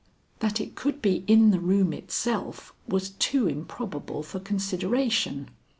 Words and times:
That 0.39 0.59
it 0.59 0.73
could 0.73 0.99
be 0.99 1.23
in 1.27 1.51
the 1.51 1.59
room 1.59 1.93
itself 1.93 2.73
was 2.87 3.09
too 3.11 3.45
improbable 3.47 4.23
for 4.23 4.39
consideration. 4.39 5.51